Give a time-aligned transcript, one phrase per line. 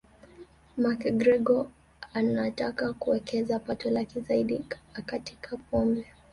[0.77, 1.65] McGregor
[2.13, 4.61] anataka kuwekeza pato lake zaidi
[4.93, 6.05] akatika pombe